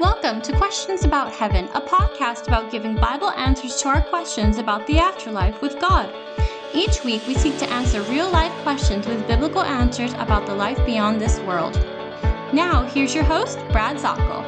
Welcome 0.00 0.42
to 0.42 0.56
Questions 0.56 1.04
About 1.04 1.32
Heaven, 1.32 1.66
a 1.72 1.80
podcast 1.80 2.48
about 2.48 2.72
giving 2.72 2.96
Bible 2.96 3.30
answers 3.30 3.80
to 3.80 3.88
our 3.90 4.02
questions 4.02 4.58
about 4.58 4.84
the 4.88 4.98
afterlife 4.98 5.62
with 5.62 5.78
God. 5.80 6.12
Each 6.74 7.04
week, 7.04 7.24
we 7.28 7.34
seek 7.36 7.56
to 7.58 7.70
answer 7.70 8.02
real 8.02 8.28
life 8.28 8.50
questions 8.64 9.06
with 9.06 9.24
biblical 9.28 9.62
answers 9.62 10.12
about 10.14 10.46
the 10.46 10.54
life 10.54 10.84
beyond 10.84 11.20
this 11.20 11.38
world. 11.40 11.74
Now, 12.52 12.82
here's 12.92 13.14
your 13.14 13.22
host, 13.22 13.56
Brad 13.70 13.96
Zockel. 13.96 14.42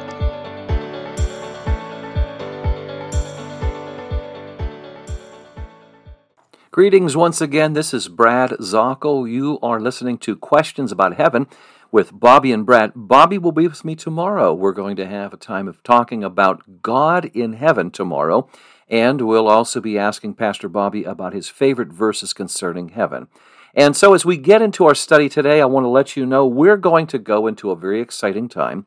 Greetings 6.71 7.15
once 7.15 7.39
again. 7.39 7.71
This 7.71 7.93
is 7.93 8.09
Brad 8.09 8.51
Zockel. 8.59 9.31
You 9.31 9.59
are 9.63 9.79
listening 9.79 10.17
to 10.19 10.35
Questions 10.35 10.91
About 10.91 11.15
Heaven 11.15 11.47
with 11.91 12.17
Bobby 12.17 12.51
and 12.51 12.65
Brad. 12.65 12.91
Bobby 12.95 13.37
will 13.37 13.51
be 13.51 13.67
with 13.67 13.85
me 13.85 13.95
tomorrow. 13.95 14.53
We're 14.53 14.71
going 14.71 14.95
to 14.97 15.07
have 15.07 15.33
a 15.33 15.37
time 15.37 15.67
of 15.67 15.81
talking 15.83 16.23
about 16.23 16.81
God 16.81 17.25
in 17.33 17.53
heaven 17.53 17.91
tomorrow, 17.91 18.49
and 18.87 19.21
we'll 19.21 19.47
also 19.47 19.81
be 19.81 19.97
asking 19.97 20.35
Pastor 20.35 20.69
Bobby 20.69 21.03
about 21.03 21.33
his 21.33 21.49
favorite 21.49 21.91
verses 21.91 22.33
concerning 22.33 22.89
heaven. 22.89 23.27
And 23.73 23.95
so, 23.95 24.13
as 24.13 24.25
we 24.25 24.37
get 24.37 24.61
into 24.61 24.85
our 24.85 24.95
study 24.95 25.29
today, 25.29 25.61
I 25.61 25.65
want 25.65 25.83
to 25.83 25.89
let 25.89 26.15
you 26.15 26.25
know 26.25 26.47
we're 26.47 26.77
going 26.77 27.07
to 27.07 27.19
go 27.19 27.47
into 27.47 27.71
a 27.71 27.75
very 27.75 28.01
exciting 28.01 28.49
time 28.49 28.85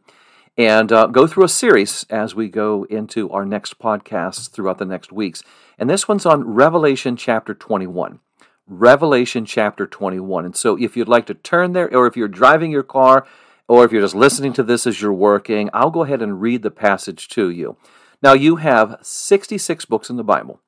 and 0.56 0.92
uh, 0.92 1.06
go 1.06 1.26
through 1.26 1.44
a 1.44 1.48
series 1.48 2.04
as 2.10 2.34
we 2.34 2.48
go 2.48 2.84
into 2.90 3.30
our 3.30 3.44
next 3.44 3.78
podcasts 3.78 4.50
throughout 4.50 4.78
the 4.78 4.84
next 4.84 5.12
weeks. 5.12 5.42
And 5.78 5.88
this 5.88 6.08
one's 6.08 6.26
on 6.26 6.44
Revelation 6.44 7.16
chapter 7.16 7.54
21. 7.54 8.20
Revelation 8.70 9.44
chapter 9.44 9.84
21. 9.84 10.44
And 10.44 10.56
so 10.56 10.78
if 10.78 10.96
you'd 10.96 11.08
like 11.08 11.26
to 11.26 11.34
turn 11.34 11.72
there, 11.72 11.92
or 11.94 12.06
if 12.06 12.16
you're 12.16 12.28
driving 12.28 12.70
your 12.70 12.84
car, 12.84 13.26
or 13.66 13.84
if 13.84 13.90
you're 13.90 14.00
just 14.00 14.14
listening 14.14 14.52
to 14.54 14.62
this 14.62 14.86
as 14.86 15.02
you're 15.02 15.12
working, 15.12 15.68
I'll 15.74 15.90
go 15.90 16.04
ahead 16.04 16.22
and 16.22 16.40
read 16.40 16.62
the 16.62 16.70
passage 16.70 17.28
to 17.30 17.50
you. 17.50 17.76
Now, 18.22 18.32
you 18.32 18.56
have 18.56 18.98
66 19.02 19.84
books 19.86 20.08
in 20.08 20.16
the 20.16 20.24
Bible. 20.24 20.60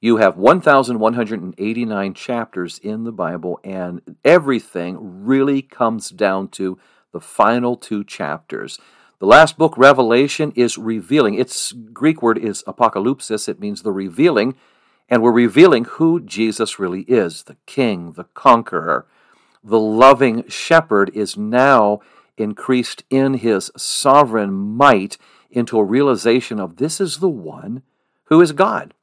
You 0.00 0.16
have 0.18 0.38
1,189 0.38 2.14
chapters 2.14 2.78
in 2.78 3.04
the 3.04 3.12
Bible, 3.12 3.60
and 3.62 4.16
everything 4.24 5.24
really 5.24 5.60
comes 5.60 6.08
down 6.10 6.48
to 6.50 6.78
the 7.12 7.20
final 7.20 7.76
two 7.76 8.04
chapters. 8.04 8.78
The 9.18 9.26
last 9.26 9.58
book, 9.58 9.76
Revelation, 9.76 10.52
is 10.54 10.78
revealing. 10.78 11.34
Its 11.34 11.72
Greek 11.72 12.22
word 12.22 12.38
is 12.38 12.62
apocalypsis. 12.66 13.48
It 13.48 13.60
means 13.60 13.82
the 13.82 13.92
revealing 13.92 14.54
and 15.08 15.22
we're 15.22 15.32
revealing 15.32 15.84
who 15.84 16.20
Jesus 16.20 16.78
really 16.78 17.02
is 17.02 17.44
the 17.44 17.56
King, 17.66 18.12
the 18.12 18.24
Conqueror. 18.24 19.06
The 19.64 19.80
loving 19.80 20.48
shepherd 20.48 21.10
is 21.14 21.36
now 21.36 22.00
increased 22.36 23.02
in 23.10 23.34
his 23.34 23.70
sovereign 23.76 24.52
might 24.52 25.18
into 25.50 25.78
a 25.78 25.84
realization 25.84 26.60
of 26.60 26.76
this 26.76 27.00
is 27.00 27.18
the 27.18 27.28
one 27.28 27.82
who 28.24 28.40
is 28.40 28.52
God. 28.52 28.94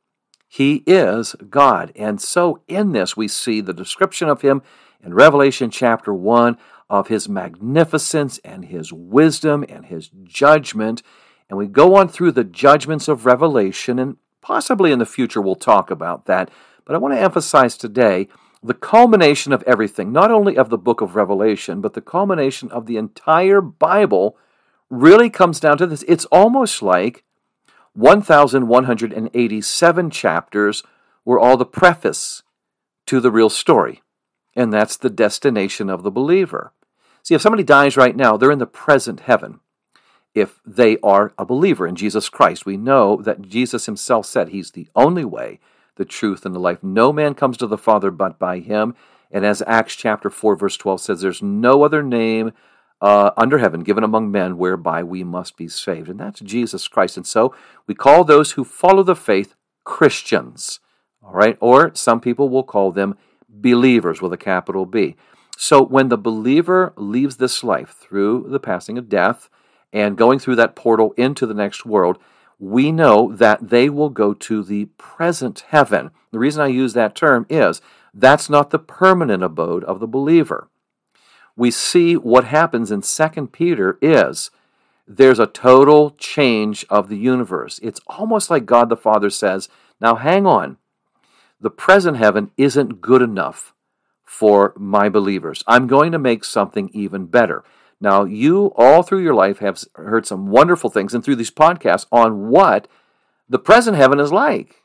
He 0.48 0.84
is 0.88 1.36
God. 1.50 1.92
And 1.96 2.22
so 2.22 2.62
in 2.68 2.92
this, 2.92 3.18
we 3.18 3.28
see 3.28 3.60
the 3.60 3.74
description 3.74 4.30
of 4.30 4.42
him 4.42 4.62
in 5.04 5.14
Revelation 5.14 5.70
chapter 5.70 6.14
1 6.14 6.58
of 6.90 7.08
his 7.08 7.28
magnificence 7.28 8.40
and 8.44 8.66
his 8.66 8.94
wisdom 8.94 9.66
and 9.68 9.86
his 9.86 10.10
judgment. 10.24 11.02
And 11.50 11.58
we 11.58 11.68
go 11.68 11.96
on 11.96 12.08
through 12.08 12.32
the 12.32 12.44
judgments 12.44 13.08
of 13.08 13.26
Revelation, 13.26 14.00
and 14.00 14.18
Possibly 14.46 14.92
in 14.92 15.00
the 15.00 15.08
future 15.08 15.42
we'll 15.42 15.56
talk 15.56 15.90
about 15.90 16.26
that, 16.26 16.52
but 16.86 16.94
I 16.94 17.00
want 17.00 17.16
to 17.16 17.20
emphasize 17.20 17.76
today 17.76 18.28
the 18.62 18.76
culmination 18.76 19.52
of 19.52 19.64
everything, 19.64 20.12
not 20.12 20.30
only 20.30 20.56
of 20.56 20.70
the 20.70 20.78
book 20.78 21.02
of 21.02 21.16
Revelation, 21.16 21.82
but 21.82 21.96
the 21.96 22.02
culmination 22.02 22.70
of 22.70 22.86
the 22.86 22.96
entire 22.96 23.60
Bible 23.60 24.38
really 24.92 25.32
comes 25.32 25.60
down 25.60 25.80
to 25.80 25.88
this. 25.88 26.04
It's 26.08 26.26
almost 26.26 26.84
like 26.84 27.24
1,187 27.94 30.10
chapters 30.12 30.84
were 31.26 31.40
all 31.40 31.58
the 31.58 31.66
preface 31.66 32.44
to 33.08 33.20
the 33.20 33.32
real 33.32 33.50
story, 33.50 34.04
and 34.56 34.72
that's 34.72 34.96
the 34.96 35.10
destination 35.10 35.90
of 35.90 36.04
the 36.04 36.12
believer. 36.12 36.72
See, 37.24 37.34
if 37.34 37.42
somebody 37.42 37.64
dies 37.64 37.98
right 37.98 38.16
now, 38.16 38.38
they're 38.38 38.52
in 38.52 38.60
the 38.60 38.68
present 38.68 39.22
heaven 39.22 39.62
if 40.36 40.60
they 40.66 40.98
are 41.02 41.34
a 41.38 41.46
believer 41.46 41.88
in 41.88 41.96
Jesus 41.96 42.30
Christ. 42.30 42.66
We 42.66 42.78
know 42.78 43.16
that 43.22 43.42
Jesus 43.42 43.86
himself 43.86 44.26
said 44.26 44.50
he's 44.50 44.72
the 44.72 44.88
only 44.96 45.26
way, 45.26 45.60
the 45.96 46.06
truth, 46.06 46.46
and 46.46 46.54
the 46.54 46.60
life. 46.60 46.84
No 46.84 47.14
man 47.14 47.34
comes 47.34 47.58
to 47.58 47.68
the 47.68 47.78
Father 47.78 48.12
but 48.12 48.38
by 48.38 48.60
him. 48.60 48.94
And 49.32 49.46
as 49.46 49.64
Acts 49.66 49.96
chapter 49.96 50.30
4, 50.30 50.58
verse 50.58 50.78
12 50.78 51.02
says, 51.02 51.22
there's 51.22 51.42
no 51.42 51.84
other 51.84 52.04
name 52.04 52.52
uh, 53.02 53.32
under 53.38 53.58
heaven 53.58 53.82
given 53.82 54.04
among 54.04 54.30
men 54.32 54.58
whereby 54.58 55.04
we 55.04 55.24
must 55.24 55.58
be 55.58 55.68
saved. 55.68 56.10
And 56.10 56.20
that's 56.20 56.42
Jesus 56.42 56.88
Christ. 56.88 57.18
And 57.18 57.26
so 57.26 57.56
we 57.88 57.96
call 57.96 58.24
those 58.24 58.52
who 58.52 58.64
follow 58.64 59.04
the 59.04 59.16
faith 59.16 59.56
Christians. 59.86 60.80
All 61.24 61.34
right? 61.34 61.58
Or 61.62 61.96
some 61.96 62.20
people 62.20 62.50
will 62.50 62.64
call 62.64 62.92
them 62.92 63.18
believers 63.50 64.22
with 64.22 64.34
a 64.34 64.38
capital 64.38 64.86
B. 64.86 65.16
So 65.58 65.82
when 65.82 66.10
the 66.10 66.18
believer 66.18 66.94
leaves 66.98 67.38
this 67.38 67.64
life 67.64 67.96
through 67.98 68.48
the 68.50 68.60
passing 68.60 68.98
of 68.98 69.08
death, 69.08 69.50
and 69.96 70.18
going 70.18 70.40
through 70.40 70.58
that 70.58 70.76
portal 70.76 71.14
into 71.16 71.46
the 71.46 71.54
next 71.54 71.86
world, 71.86 72.20
we 72.60 72.92
know 72.92 73.34
that 73.34 73.70
they 73.70 73.90
will 73.90 74.10
go 74.10 74.34
to 74.34 74.62
the 74.62 74.86
present 74.98 75.62
heaven. 75.70 76.12
The 76.32 76.40
reason 76.40 76.62
I 76.62 76.68
use 76.68 76.94
that 76.94 77.16
term 77.16 77.46
is 77.50 77.82
that's 78.14 78.50
not 78.50 78.72
the 78.72 78.80
permanent 78.80 79.42
abode 79.42 79.86
of 79.86 80.02
the 80.02 80.08
believer. 80.08 80.68
We 81.56 81.72
see 81.72 82.18
what 82.18 82.44
happens 82.44 82.92
in 82.92 83.02
2 83.02 83.48
Peter 83.48 83.98
is 84.02 84.52
there's 85.08 85.40
a 85.40 85.48
total 85.48 86.12
change 86.12 86.86
of 86.90 87.08
the 87.08 87.18
universe. 87.18 87.80
It's 87.82 88.02
almost 88.08 88.50
like 88.50 88.66
God 88.66 88.90
the 88.90 88.98
Father 88.98 89.30
says, 89.30 89.70
Now 90.02 90.16
hang 90.16 90.46
on. 90.46 90.78
The 91.62 91.70
present 91.70 92.18
heaven 92.18 92.52
isn't 92.58 93.00
good 93.00 93.22
enough 93.22 93.74
for 94.26 94.74
my 94.76 95.08
believers. 95.08 95.64
I'm 95.68 95.88
going 95.88 96.12
to 96.12 96.20
make 96.20 96.44
something 96.44 96.90
even 96.92 97.28
better. 97.28 97.64
Now, 98.02 98.24
you 98.24 98.74
all 98.76 99.04
through 99.04 99.24
your 99.24 99.34
life 99.34 99.60
have 99.60 99.84
heard 99.96 100.26
some 100.26 100.48
wonderful 100.48 100.90
things 100.90 101.14
and 101.14 101.24
through 101.24 101.38
these 101.38 101.52
podcasts 101.52 102.06
on 102.12 102.50
what 102.50 102.88
the 103.48 103.60
present 103.60 103.98
heaven 103.98 104.20
is 104.20 104.32
like. 104.32 104.84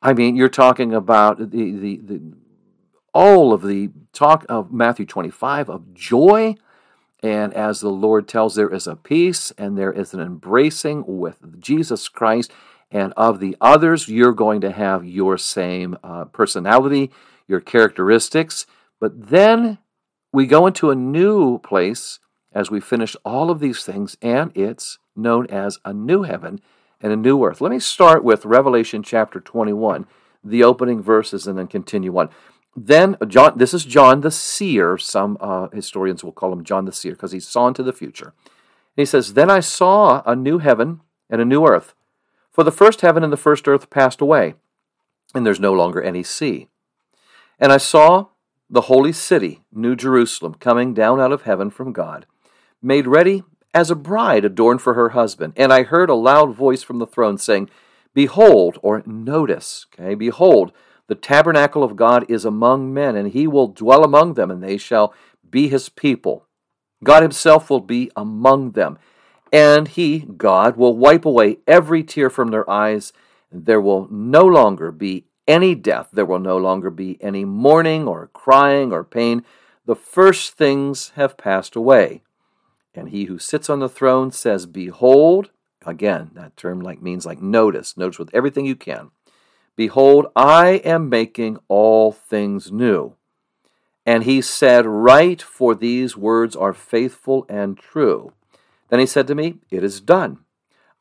I 0.00 0.12
mean, 0.12 0.36
you're 0.36 0.48
talking 0.48 0.94
about 0.94 1.38
the, 1.38 1.46
the, 1.46 1.96
the 1.96 2.20
all 3.12 3.52
of 3.52 3.62
the 3.62 3.90
talk 4.12 4.46
of 4.48 4.72
Matthew 4.72 5.06
25 5.06 5.68
of 5.68 5.94
joy. 5.94 6.54
And 7.20 7.52
as 7.52 7.80
the 7.80 7.90
Lord 7.90 8.28
tells, 8.28 8.54
there 8.54 8.72
is 8.72 8.86
a 8.86 8.94
peace 8.94 9.50
and 9.58 9.76
there 9.76 9.92
is 9.92 10.14
an 10.14 10.20
embracing 10.20 11.04
with 11.06 11.60
Jesus 11.60 12.08
Christ. 12.08 12.52
And 12.90 13.12
of 13.16 13.40
the 13.40 13.56
others, 13.60 14.08
you're 14.08 14.32
going 14.32 14.60
to 14.60 14.70
have 14.70 15.04
your 15.04 15.36
same 15.36 15.98
uh, 16.04 16.26
personality, 16.26 17.10
your 17.48 17.60
characteristics. 17.60 18.66
But 19.00 19.30
then 19.30 19.78
we 20.32 20.46
go 20.46 20.66
into 20.66 20.90
a 20.90 20.94
new 20.94 21.58
place 21.58 22.20
as 22.58 22.72
we 22.72 22.80
finish 22.80 23.14
all 23.24 23.52
of 23.52 23.60
these 23.60 23.84
things, 23.84 24.16
and 24.20 24.50
it's 24.56 24.98
known 25.14 25.46
as 25.46 25.78
a 25.84 25.92
new 25.92 26.24
heaven 26.24 26.60
and 27.00 27.12
a 27.12 27.16
new 27.16 27.44
earth. 27.44 27.60
Let 27.60 27.70
me 27.70 27.78
start 27.78 28.24
with 28.24 28.44
Revelation 28.44 29.04
chapter 29.04 29.38
21, 29.38 30.06
the 30.42 30.64
opening 30.64 31.00
verses, 31.00 31.46
and 31.46 31.56
then 31.56 31.68
continue 31.68 32.18
on. 32.18 32.30
Then 32.74 33.16
John, 33.28 33.58
this 33.58 33.72
is 33.72 33.84
John 33.84 34.22
the 34.22 34.32
seer. 34.32 34.98
Some 34.98 35.38
uh, 35.40 35.68
historians 35.68 36.24
will 36.24 36.32
call 36.32 36.52
him 36.52 36.64
John 36.64 36.84
the 36.84 36.90
seer 36.90 37.12
because 37.12 37.30
he 37.30 37.38
saw 37.38 37.68
into 37.68 37.84
the 37.84 37.92
future. 37.92 38.32
And 38.46 39.02
he 39.02 39.04
says, 39.04 39.34
"Then 39.34 39.50
I 39.50 39.60
saw 39.60 40.22
a 40.26 40.34
new 40.34 40.58
heaven 40.58 41.00
and 41.30 41.40
a 41.40 41.44
new 41.44 41.64
earth, 41.64 41.94
for 42.50 42.64
the 42.64 42.72
first 42.72 43.02
heaven 43.02 43.22
and 43.22 43.32
the 43.32 43.36
first 43.36 43.68
earth 43.68 43.88
passed 43.88 44.20
away, 44.20 44.54
and 45.32 45.46
there's 45.46 45.60
no 45.60 45.72
longer 45.72 46.02
any 46.02 46.24
sea. 46.24 46.66
And 47.60 47.70
I 47.70 47.76
saw 47.76 48.26
the 48.68 48.82
holy 48.82 49.12
city, 49.12 49.62
New 49.72 49.94
Jerusalem, 49.94 50.54
coming 50.54 50.92
down 50.92 51.20
out 51.20 51.30
of 51.30 51.42
heaven 51.42 51.70
from 51.70 51.92
God." 51.92 52.26
Made 52.82 53.06
ready 53.06 53.42
as 53.74 53.90
a 53.90 53.96
bride 53.96 54.44
adorned 54.44 54.82
for 54.82 54.94
her 54.94 55.10
husband. 55.10 55.52
And 55.56 55.72
I 55.72 55.82
heard 55.82 56.10
a 56.10 56.14
loud 56.14 56.54
voice 56.54 56.82
from 56.82 56.98
the 56.98 57.06
throne 57.06 57.38
saying, 57.38 57.70
Behold, 58.14 58.78
or 58.82 59.02
notice, 59.06 59.86
okay, 59.94 60.14
behold, 60.14 60.72
the 61.06 61.14
tabernacle 61.14 61.82
of 61.82 61.96
God 61.96 62.24
is 62.28 62.44
among 62.44 62.92
men, 62.92 63.16
and 63.16 63.32
he 63.32 63.46
will 63.46 63.68
dwell 63.68 64.04
among 64.04 64.34
them, 64.34 64.50
and 64.50 64.62
they 64.62 64.76
shall 64.76 65.14
be 65.48 65.68
his 65.68 65.88
people. 65.88 66.46
God 67.02 67.22
himself 67.22 67.70
will 67.70 67.80
be 67.80 68.10
among 68.16 68.72
them. 68.72 68.98
And 69.52 69.88
he, 69.88 70.20
God, 70.20 70.76
will 70.76 70.96
wipe 70.96 71.24
away 71.24 71.58
every 71.66 72.02
tear 72.02 72.28
from 72.28 72.50
their 72.50 72.68
eyes. 72.68 73.12
There 73.50 73.80
will 73.80 74.06
no 74.10 74.42
longer 74.42 74.92
be 74.92 75.24
any 75.46 75.74
death. 75.74 76.10
There 76.12 76.26
will 76.26 76.38
no 76.38 76.58
longer 76.58 76.90
be 76.90 77.16
any 77.22 77.44
mourning 77.44 78.06
or 78.06 78.28
crying 78.34 78.92
or 78.92 79.04
pain. 79.04 79.44
The 79.86 79.96
first 79.96 80.52
things 80.52 81.12
have 81.14 81.38
passed 81.38 81.76
away. 81.76 82.22
And 82.98 83.10
he 83.10 83.26
who 83.26 83.38
sits 83.38 83.70
on 83.70 83.78
the 83.78 83.88
throne 83.88 84.32
says, 84.32 84.66
Behold, 84.66 85.52
again, 85.86 86.32
that 86.34 86.56
term 86.56 86.80
like 86.80 87.00
means 87.00 87.24
like 87.24 87.40
notice, 87.40 87.96
notice 87.96 88.18
with 88.18 88.34
everything 88.34 88.66
you 88.66 88.74
can. 88.74 89.12
Behold, 89.76 90.26
I 90.34 90.82
am 90.84 91.08
making 91.08 91.58
all 91.68 92.10
things 92.10 92.72
new. 92.72 93.14
And 94.04 94.24
he 94.24 94.40
said, 94.40 94.84
Write, 94.84 95.40
for 95.40 95.76
these 95.76 96.16
words 96.16 96.56
are 96.56 96.72
faithful 96.72 97.46
and 97.48 97.78
true. 97.78 98.32
Then 98.88 98.98
he 98.98 99.06
said 99.06 99.28
to 99.28 99.36
me, 99.36 99.58
It 99.70 99.84
is 99.84 100.00
done. 100.00 100.40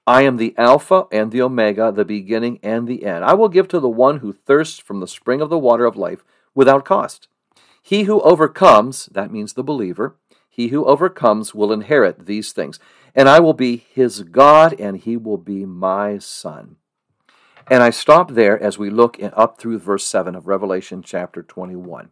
I 0.05 0.21
am 0.21 0.37
the 0.37 0.53
Alpha 0.55 1.07
and 1.11 1.31
the 1.31 1.41
Omega, 1.41 1.91
the 1.91 2.05
beginning 2.05 2.59
and 2.61 2.87
the 2.87 3.05
end. 3.05 3.25
I 3.25 3.33
will 3.33 3.49
give 3.49 3.67
to 3.69 3.79
the 3.79 3.89
one 3.89 4.19
who 4.19 4.33
thirsts 4.33 4.77
from 4.77 4.99
the 4.99 5.07
spring 5.07 5.41
of 5.41 5.49
the 5.49 5.57
water 5.57 5.85
of 5.85 5.97
life 5.97 6.23
without 6.53 6.85
cost. 6.85 7.27
He 7.81 8.03
who 8.03 8.21
overcomes, 8.21 9.07
that 9.07 9.31
means 9.31 9.53
the 9.53 9.63
believer, 9.63 10.15
he 10.57 10.69
who 10.69 10.83
overcomes 10.85 11.55
will 11.55 11.71
inherit 11.71 12.25
these 12.25 12.51
things. 12.51 12.79
And 13.15 13.29
I 13.29 13.39
will 13.39 13.53
be 13.53 13.85
his 13.93 14.23
God, 14.23 14.77
and 14.79 14.97
he 14.97 15.15
will 15.15 15.37
be 15.37 15.65
my 15.65 16.17
son. 16.17 16.77
And 17.67 17.83
I 17.83 17.91
stop 17.91 18.31
there 18.31 18.61
as 18.61 18.77
we 18.77 18.89
look 18.89 19.17
up 19.21 19.59
through 19.59 19.79
verse 19.79 20.05
7 20.05 20.35
of 20.35 20.47
Revelation 20.47 21.03
chapter 21.03 21.43
21. 21.43 22.09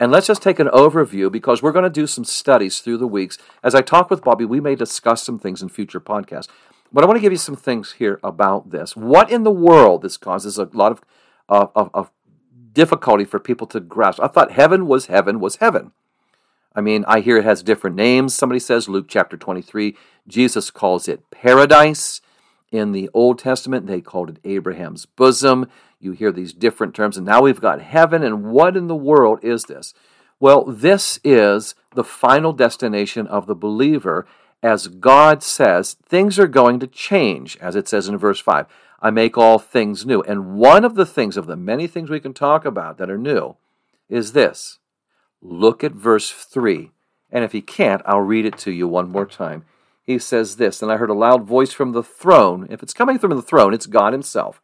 And 0.00 0.10
let's 0.10 0.26
just 0.26 0.42
take 0.42 0.58
an 0.58 0.68
overview 0.68 1.30
because 1.30 1.62
we're 1.62 1.72
going 1.72 1.84
to 1.84 1.90
do 1.90 2.06
some 2.06 2.24
studies 2.24 2.80
through 2.80 2.98
the 2.98 3.06
weeks. 3.06 3.38
As 3.62 3.74
I 3.74 3.82
talk 3.82 4.10
with 4.10 4.24
Bobby, 4.24 4.44
we 4.44 4.60
may 4.60 4.74
discuss 4.74 5.22
some 5.22 5.38
things 5.38 5.62
in 5.62 5.68
future 5.68 6.00
podcasts. 6.00 6.48
But 6.92 7.04
I 7.04 7.06
want 7.06 7.18
to 7.18 7.22
give 7.22 7.32
you 7.32 7.38
some 7.38 7.56
things 7.56 7.92
here 7.92 8.18
about 8.24 8.70
this. 8.70 8.96
What 8.96 9.30
in 9.30 9.42
the 9.42 9.50
world 9.50 10.02
this 10.02 10.16
causes 10.16 10.58
a 10.58 10.68
lot 10.72 10.92
of, 10.92 11.70
of, 11.76 11.90
of 11.92 12.10
difficulty 12.74 13.24
for 13.24 13.38
people 13.38 13.66
to 13.68 13.80
grasp. 13.80 14.20
I 14.20 14.26
thought 14.26 14.52
heaven 14.52 14.86
was 14.86 15.06
heaven 15.06 15.40
was 15.40 15.56
heaven. 15.56 15.92
I 16.74 16.80
mean, 16.80 17.04
I 17.06 17.20
hear 17.20 17.36
it 17.36 17.44
has 17.44 17.62
different 17.62 17.96
names. 17.96 18.34
Somebody 18.34 18.58
says 18.58 18.88
Luke 18.88 19.06
chapter 19.08 19.36
23, 19.36 19.96
Jesus 20.26 20.70
calls 20.70 21.08
it 21.08 21.30
paradise. 21.30 22.20
In 22.72 22.92
the 22.92 23.08
Old 23.14 23.38
Testament, 23.38 23.86
they 23.86 24.00
called 24.00 24.30
it 24.30 24.38
Abraham's 24.44 25.06
bosom. 25.06 25.68
You 26.00 26.12
hear 26.12 26.32
these 26.32 26.52
different 26.52 26.94
terms, 26.94 27.16
and 27.16 27.24
now 27.24 27.42
we've 27.42 27.60
got 27.60 27.80
heaven. 27.80 28.24
And 28.24 28.44
what 28.44 28.76
in 28.76 28.88
the 28.88 28.96
world 28.96 29.38
is 29.42 29.64
this? 29.64 29.94
Well, 30.40 30.64
this 30.64 31.20
is 31.22 31.76
the 31.94 32.02
final 32.02 32.52
destination 32.52 33.28
of 33.28 33.46
the 33.46 33.54
believer 33.54 34.26
as 34.64 34.88
God 34.88 35.42
says, 35.42 35.92
things 36.06 36.38
are 36.38 36.48
going 36.48 36.80
to 36.80 36.86
change, 36.86 37.58
as 37.58 37.76
it 37.76 37.86
says 37.86 38.08
in 38.08 38.16
verse 38.16 38.40
5. 38.40 38.64
I 39.02 39.10
make 39.10 39.36
all 39.36 39.58
things 39.58 40.06
new. 40.06 40.22
And 40.22 40.54
one 40.54 40.86
of 40.86 40.94
the 40.94 41.04
things, 41.04 41.36
of 41.36 41.46
the 41.46 41.54
many 41.54 41.86
things 41.86 42.08
we 42.08 42.18
can 42.18 42.32
talk 42.32 42.64
about 42.64 42.96
that 42.96 43.10
are 43.10 43.18
new, 43.18 43.56
is 44.08 44.32
this. 44.32 44.78
Look 45.44 45.84
at 45.84 45.92
verse 45.92 46.30
3. 46.32 46.90
And 47.30 47.44
if 47.44 47.52
he 47.52 47.60
can't, 47.60 48.02
I'll 48.04 48.20
read 48.20 48.46
it 48.46 48.58
to 48.58 48.72
you 48.72 48.88
one 48.88 49.10
more 49.10 49.26
time. 49.26 49.64
He 50.02 50.18
says 50.18 50.56
this 50.56 50.82
And 50.82 50.90
I 50.90 50.96
heard 50.96 51.10
a 51.10 51.14
loud 51.14 51.44
voice 51.44 51.72
from 51.72 51.92
the 51.92 52.02
throne. 52.02 52.66
If 52.68 52.82
it's 52.82 52.92
coming 52.92 53.18
from 53.18 53.30
the 53.30 53.42
throne, 53.42 53.72
it's 53.72 53.86
God 53.86 54.12
Himself, 54.12 54.60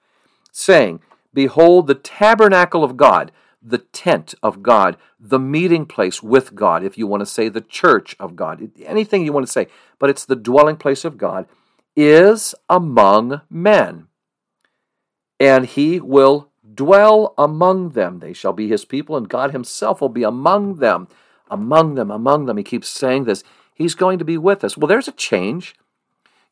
saying, 0.51 1.01
Behold, 1.33 1.87
the 1.87 1.95
tabernacle 1.95 2.83
of 2.83 2.97
God 2.97 3.31
the 3.63 3.79
tent 3.79 4.35
of 4.43 4.63
God, 4.63 4.97
the 5.19 5.39
meeting 5.39 5.85
place 5.87 6.23
with 6.23 6.55
God, 6.55 6.83
if 6.83 6.97
you 6.97 7.07
want 7.07 7.21
to 7.21 7.27
say 7.27 7.49
the 7.49 7.61
church 7.61 8.17
of 8.19 8.37
God, 8.37 8.71
anything 8.85 9.25
you 9.25 9.33
want 9.33 9.47
to 9.47 9.53
say, 9.53 9.67
but 9.99 10.11
it's 10.11 10.25
the 10.25 10.37
dwelling 10.37 10.77
place 10.77 11.05
of 11.05 11.19
God, 11.19 11.47
is 11.95 12.55
among 12.69 13.43
men. 13.51 14.07
And 15.39 15.67
he 15.67 16.01
will 16.01 16.50
dwell 16.75 17.35
among 17.37 17.91
them. 17.91 18.19
They 18.19 18.33
shall 18.33 18.53
be 18.53 18.69
his 18.69 18.85
people, 18.85 19.17
and 19.17 19.29
God 19.29 19.53
himself 19.53 20.01
will 20.01 20.09
be 20.09 20.23
among 20.23 20.77
them. 20.77 21.09
Among 21.51 21.95
them, 21.95 22.11
among 22.11 22.47
them. 22.47 22.57
He 22.57 22.63
keeps 22.63 22.89
saying 22.89 23.25
this. 23.25 23.43
He's 23.75 23.95
going 23.95 24.19
to 24.19 24.25
be 24.25 24.39
with 24.39 24.63
us. 24.63 24.77
Well, 24.77 24.87
there's 24.87 25.09
a 25.09 25.13
change. 25.13 25.75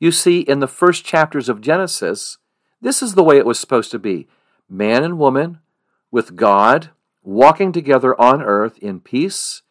You 0.01 0.11
see, 0.11 0.41
in 0.41 0.61
the 0.61 0.67
first 0.67 1.05
chapters 1.05 1.49
of 1.49 1.61
Genesis, 1.61 2.39
this 2.81 3.03
is 3.03 3.15
the 3.15 3.25
way 3.25 3.37
it 3.37 3.47
was 3.47 3.59
supposed 3.59 3.91
to 3.93 3.99
be 3.99 4.29
man 4.69 5.03
and 5.03 5.19
woman 5.19 5.59
with 6.11 6.37
God 6.37 6.91
walking 7.23 7.73
together 7.73 8.19
on 8.21 8.43
earth 8.43 8.79
in 8.79 9.01
peace, 9.01 9.63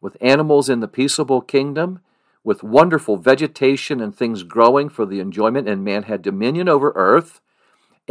with 0.00 0.16
animals 0.20 0.68
in 0.68 0.80
the 0.80 0.88
peaceable 0.88 1.40
kingdom, 1.40 2.00
with 2.44 2.62
wonderful 2.62 3.16
vegetation 3.16 4.00
and 4.00 4.14
things 4.14 4.42
growing 4.44 4.88
for 4.88 5.04
the 5.04 5.20
enjoyment, 5.20 5.68
and 5.68 5.84
man 5.84 6.04
had 6.04 6.22
dominion 6.22 6.68
over 6.68 6.92
earth, 6.94 7.40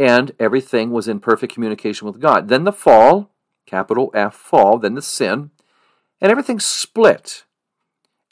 and 0.00 0.32
everything 0.40 0.90
was 0.90 1.06
in 1.06 1.20
perfect 1.20 1.52
communication 1.52 2.06
with 2.06 2.20
God. 2.20 2.48
Then 2.48 2.64
the 2.64 2.72
fall, 2.72 3.30
capital 3.66 4.10
F, 4.14 4.34
fall, 4.34 4.78
then 4.78 4.94
the 4.94 5.02
sin, 5.02 5.50
and 6.22 6.30
everything 6.30 6.58
split. 6.58 7.44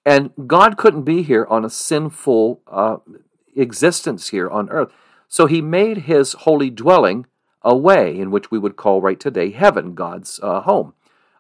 And 0.02 0.30
God 0.46 0.78
couldn't 0.78 1.02
be 1.02 1.22
here 1.22 1.46
on 1.50 1.66
a 1.66 1.70
sinful 1.70 2.62
uh, 2.66 2.96
existence 3.54 4.30
here 4.30 4.48
on 4.48 4.70
earth. 4.70 4.90
So 5.28 5.44
he 5.44 5.60
made 5.60 5.98
his 5.98 6.32
holy 6.32 6.70
dwelling 6.70 7.26
a 7.60 7.76
way 7.76 8.18
in 8.18 8.30
which 8.30 8.50
we 8.50 8.58
would 8.58 8.76
call 8.76 9.02
right 9.02 9.20
today 9.20 9.50
heaven, 9.50 9.94
God's 9.94 10.40
uh, 10.42 10.62
home. 10.62 10.94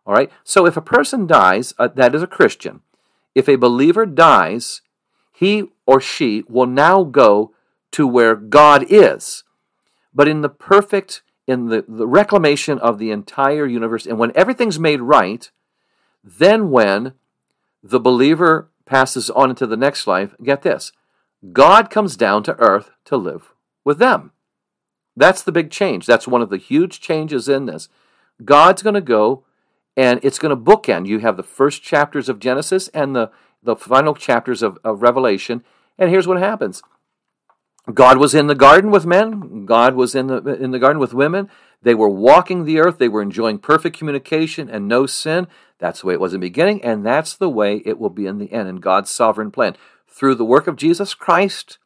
All 0.06 0.12
right? 0.12 0.30
So 0.44 0.66
if 0.66 0.76
a 0.76 0.82
person 0.82 1.26
dies, 1.26 1.72
uh, 1.78 1.88
that 1.94 2.14
is 2.14 2.22
a 2.22 2.26
Christian, 2.26 2.82
if 3.34 3.48
a 3.48 3.56
believer 3.56 4.04
dies, 4.04 4.82
he 5.32 5.70
or 5.86 6.02
she 6.02 6.44
will 6.50 6.66
now 6.66 7.02
go 7.02 7.54
to 7.92 8.06
where 8.06 8.34
God 8.34 8.84
is. 8.90 9.44
But 10.14 10.28
in 10.28 10.40
the 10.40 10.48
perfect, 10.48 11.22
in 11.46 11.66
the, 11.66 11.84
the 11.86 12.06
reclamation 12.06 12.78
of 12.78 12.98
the 12.98 13.10
entire 13.10 13.66
universe, 13.66 14.06
and 14.06 14.18
when 14.18 14.32
everything's 14.34 14.78
made 14.78 15.00
right, 15.00 15.50
then 16.24 16.70
when 16.70 17.14
the 17.82 18.00
believer 18.00 18.70
passes 18.84 19.30
on 19.30 19.50
into 19.50 19.66
the 19.66 19.76
next 19.76 20.06
life, 20.06 20.34
get 20.42 20.62
this 20.62 20.92
God 21.52 21.90
comes 21.90 22.16
down 22.16 22.42
to 22.44 22.58
earth 22.58 22.90
to 23.04 23.16
live 23.16 23.54
with 23.84 23.98
them. 23.98 24.32
That's 25.16 25.42
the 25.42 25.52
big 25.52 25.70
change. 25.70 26.06
That's 26.06 26.28
one 26.28 26.42
of 26.42 26.50
the 26.50 26.56
huge 26.56 27.00
changes 27.00 27.48
in 27.48 27.66
this. 27.66 27.88
God's 28.44 28.82
going 28.82 28.94
to 28.94 29.00
go 29.00 29.44
and 29.96 30.20
it's 30.22 30.38
going 30.38 30.56
to 30.56 30.62
bookend. 30.62 31.08
You 31.08 31.18
have 31.18 31.36
the 31.36 31.42
first 31.42 31.82
chapters 31.82 32.28
of 32.28 32.38
Genesis 32.38 32.86
and 32.88 33.16
the, 33.16 33.30
the 33.62 33.74
final 33.74 34.14
chapters 34.14 34.62
of, 34.62 34.78
of 34.84 35.02
Revelation. 35.02 35.64
And 35.98 36.10
here's 36.10 36.28
what 36.28 36.38
happens 36.38 36.82
God 37.92 38.18
was 38.18 38.34
in 38.34 38.46
the 38.46 38.54
garden 38.54 38.90
with 38.90 39.06
men, 39.06 39.64
God 39.64 39.94
was 39.94 40.14
in 40.14 40.26
the, 40.26 40.42
in 40.60 40.72
the 40.72 40.78
garden 40.78 41.00
with 41.00 41.14
women. 41.14 41.48
They 41.80 41.94
were 41.94 42.08
walking 42.08 42.64
the 42.64 42.80
earth, 42.80 42.98
they 42.98 43.08
were 43.08 43.22
enjoying 43.22 43.58
perfect 43.58 43.96
communication 43.96 44.68
and 44.68 44.88
no 44.88 45.06
sin. 45.06 45.46
That's 45.78 46.00
the 46.00 46.08
way 46.08 46.14
it 46.14 46.20
was 46.20 46.34
in 46.34 46.40
the 46.40 46.46
beginning, 46.46 46.82
and 46.84 47.06
that's 47.06 47.36
the 47.36 47.48
way 47.48 47.82
it 47.84 47.98
will 47.98 48.10
be 48.10 48.26
in 48.26 48.38
the 48.38 48.52
end 48.52 48.68
in 48.68 48.76
God's 48.76 49.10
sovereign 49.10 49.50
plan. 49.50 49.76
Through 50.08 50.34
the 50.34 50.44
work 50.44 50.66
of 50.66 50.76
Jesus 50.76 51.14
Christ, 51.14 51.78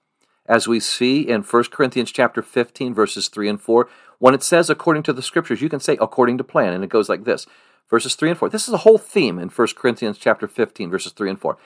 as 0.46 0.66
we 0.66 0.80
see 0.80 1.20
in 1.20 1.42
1 1.42 1.64
Corinthians 1.64 2.10
chapter 2.10 2.42
15 2.42 2.94
verses 2.94 3.28
3 3.28 3.48
and 3.48 3.60
4 3.60 3.88
when 4.18 4.34
it 4.34 4.42
says 4.42 4.68
according 4.68 5.02
to 5.04 5.12
the 5.12 5.22
scriptures 5.22 5.62
you 5.62 5.68
can 5.68 5.80
say 5.80 5.96
according 6.00 6.38
to 6.38 6.44
plan 6.44 6.72
and 6.72 6.82
it 6.82 6.90
goes 6.90 7.08
like 7.08 7.24
this 7.24 7.46
verses 7.88 8.14
3 8.14 8.30
and 8.30 8.38
4 8.38 8.48
this 8.48 8.68
is 8.68 8.74
a 8.74 8.78
whole 8.78 8.98
theme 8.98 9.38
in 9.38 9.48
1 9.48 9.68
Corinthians 9.76 10.18
chapter 10.18 10.48
15 10.48 10.90
verses 10.90 11.12
3 11.12 11.30
and 11.30 11.40
4 11.40 11.56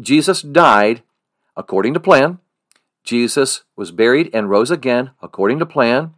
Jesus 0.00 0.42
died 0.42 1.02
according 1.56 1.94
to 1.94 2.00
plan 2.00 2.38
Jesus 3.04 3.64
was 3.76 3.90
buried 3.90 4.30
and 4.32 4.48
rose 4.50 4.70
again 4.70 5.10
according 5.20 5.58
to 5.58 5.66
plan. 5.66 6.14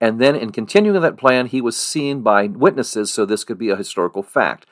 And 0.00 0.20
then 0.20 0.34
in 0.34 0.50
continuing 0.50 1.00
that 1.00 1.16
plan 1.16 1.46
he 1.46 1.60
was 1.60 1.76
seen 1.76 2.22
by 2.22 2.46
witnesses 2.46 3.12
so 3.12 3.24
this 3.24 3.44
could 3.44 3.58
be 3.58 3.70
a 3.70 3.76
historical 3.76 4.22
fact. 4.22 4.66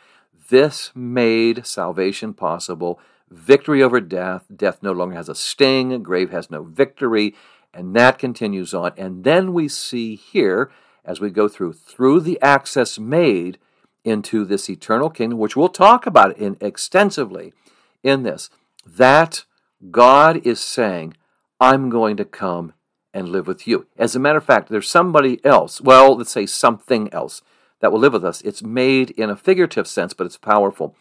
This 0.48 0.90
made 0.94 1.66
salvation 1.66 2.34
possible. 2.34 2.98
Victory 3.30 3.82
over 3.82 4.00
death. 4.00 4.46
Death 4.54 4.82
no 4.82 4.90
longer 4.90 5.14
has 5.14 5.28
a 5.28 5.34
sting, 5.34 6.02
grave 6.02 6.30
has 6.30 6.50
no 6.50 6.64
victory, 6.64 7.34
and 7.72 7.94
that 7.94 8.18
continues 8.18 8.74
on. 8.74 8.92
And 8.96 9.22
then 9.22 9.52
we 9.52 9.68
see 9.68 10.16
here, 10.16 10.72
as 11.04 11.20
we 11.20 11.30
go 11.30 11.46
through, 11.46 11.74
through 11.74 12.20
the 12.20 12.40
access 12.42 12.98
made 12.98 13.58
into 14.02 14.44
this 14.44 14.68
eternal 14.68 15.10
kingdom, 15.10 15.38
which 15.38 15.56
we'll 15.56 15.68
talk 15.68 16.06
about 16.06 16.36
in 16.36 16.56
extensively 16.60 17.52
in 18.02 18.24
this, 18.24 18.50
that 18.84 19.44
God 19.90 20.44
is 20.44 20.60
saying, 20.60 21.14
I'm 21.60 21.90
going 21.90 22.16
to 22.16 22.24
come 22.24 22.72
and 23.12 23.28
live 23.28 23.46
with 23.46 23.66
you. 23.66 23.86
As 23.98 24.16
a 24.16 24.20
matter 24.20 24.38
of 24.38 24.44
fact, 24.44 24.68
there's 24.68 24.88
somebody 24.88 25.44
else, 25.44 25.80
well, 25.80 26.16
let's 26.16 26.30
say 26.30 26.46
something 26.46 27.12
else, 27.12 27.42
that 27.80 27.92
will 27.92 27.98
live 27.98 28.12
with 28.12 28.24
us. 28.24 28.40
It's 28.42 28.62
made 28.62 29.10
in 29.10 29.30
a 29.30 29.36
figurative 29.36 29.86
sense, 29.86 30.14
but 30.14 30.26
it's 30.26 30.36
powerful. 30.36 30.94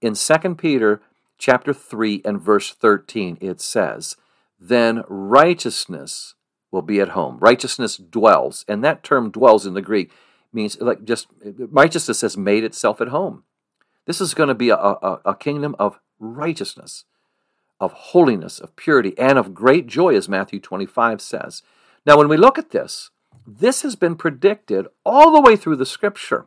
In 0.00 0.14
2 0.14 0.54
Peter 0.54 1.00
chapter 1.38 1.72
3 1.72 2.22
and 2.24 2.40
verse 2.40 2.72
13, 2.72 3.38
it 3.40 3.60
says, 3.60 4.16
Then 4.58 5.02
righteousness 5.08 6.34
will 6.70 6.82
be 6.82 7.00
at 7.00 7.10
home. 7.10 7.38
Righteousness 7.40 7.96
dwells. 7.96 8.64
And 8.68 8.84
that 8.84 9.02
term 9.02 9.30
dwells 9.30 9.66
in 9.66 9.74
the 9.74 9.82
Greek 9.82 10.12
means 10.52 10.80
like 10.80 11.04
just 11.04 11.26
righteousness 11.42 12.20
has 12.20 12.36
made 12.36 12.64
itself 12.64 13.00
at 13.00 13.08
home. 13.08 13.44
This 14.06 14.20
is 14.20 14.34
going 14.34 14.48
to 14.48 14.54
be 14.54 14.70
a, 14.70 14.76
a, 14.76 15.20
a 15.24 15.34
kingdom 15.34 15.74
of 15.78 15.98
righteousness, 16.18 17.04
of 17.80 17.92
holiness, 17.92 18.58
of 18.58 18.74
purity, 18.76 19.14
and 19.18 19.38
of 19.38 19.54
great 19.54 19.86
joy, 19.86 20.14
as 20.16 20.28
Matthew 20.28 20.60
25 20.60 21.20
says. 21.20 21.62
Now, 22.04 22.16
when 22.16 22.28
we 22.28 22.36
look 22.36 22.58
at 22.58 22.70
this, 22.70 23.10
this 23.46 23.82
has 23.82 23.96
been 23.96 24.16
predicted 24.16 24.86
all 25.04 25.32
the 25.32 25.40
way 25.40 25.56
through 25.56 25.76
the 25.76 25.86
scripture. 25.86 26.46